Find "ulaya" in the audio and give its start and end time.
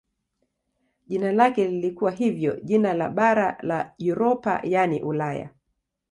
5.03-5.49